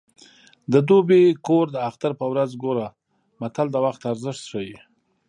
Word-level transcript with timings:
د 0.71 0.73
دوبي 0.87 1.23
کور 1.47 1.65
د 1.71 1.77
اختر 1.89 2.11
په 2.19 2.25
ورځ 2.31 2.51
ګوره 2.63 2.87
متل 3.41 3.67
د 3.71 3.75
وخت 3.85 4.01
ارزښت 4.11 4.43
ښيي 4.51 4.77